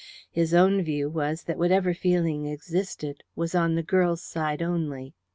[0.31, 5.13] His own view was that whatever feeling existed was on the girl's side only.